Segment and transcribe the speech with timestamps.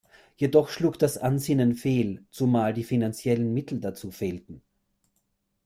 [0.35, 4.63] Jedoch schlug das Ansinnen fehl, zumal die finanziellen Mittel dazu fehlten.